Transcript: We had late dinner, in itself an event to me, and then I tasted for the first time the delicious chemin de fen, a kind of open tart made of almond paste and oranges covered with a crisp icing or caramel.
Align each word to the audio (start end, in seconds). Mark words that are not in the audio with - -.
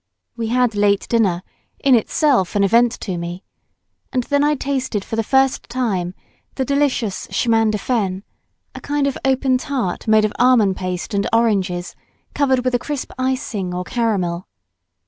We 0.35 0.47
had 0.47 0.73
late 0.73 1.07
dinner, 1.09 1.43
in 1.83 1.93
itself 1.93 2.55
an 2.55 2.63
event 2.63 2.91
to 3.01 3.19
me, 3.19 3.43
and 4.11 4.23
then 4.23 4.43
I 4.43 4.55
tasted 4.55 5.05
for 5.05 5.15
the 5.15 5.21
first 5.21 5.69
time 5.69 6.15
the 6.55 6.65
delicious 6.65 7.27
chemin 7.29 7.69
de 7.69 7.77
fen, 7.77 8.23
a 8.73 8.81
kind 8.81 9.05
of 9.05 9.15
open 9.23 9.59
tart 9.59 10.07
made 10.07 10.25
of 10.25 10.33
almond 10.39 10.75
paste 10.75 11.13
and 11.13 11.29
oranges 11.31 11.95
covered 12.33 12.65
with 12.65 12.73
a 12.73 12.79
crisp 12.79 13.11
icing 13.19 13.75
or 13.75 13.83
caramel. 13.83 14.47